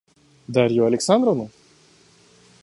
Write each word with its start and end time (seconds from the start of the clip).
Дарью 0.47 0.87
Александровну? 0.87 1.49